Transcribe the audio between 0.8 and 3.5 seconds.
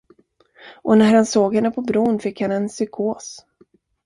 Och när han såg henne på bron fick han en psykos.